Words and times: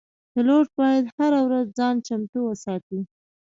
پیلوټ 0.31 0.67
باید 0.79 1.05
هره 1.17 1.39
ورځ 1.47 1.67
ځان 1.79 1.95
چمتو 2.07 2.39
وساتي. 2.45 2.99